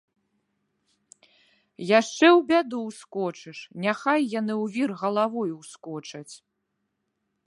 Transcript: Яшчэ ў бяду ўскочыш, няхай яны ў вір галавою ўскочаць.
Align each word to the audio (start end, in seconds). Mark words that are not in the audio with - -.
Яшчэ 1.99 2.25
ў 2.29 2.39
бяду 2.49 2.79
ўскочыш, 2.87 3.57
няхай 3.83 4.19
яны 4.39 4.53
ў 4.61 4.65
вір 4.79 4.89
галавою 5.03 5.47
ўскочаць. 5.61 6.35